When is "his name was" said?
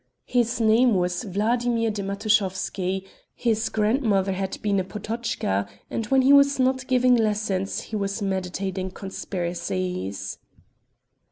0.25-1.21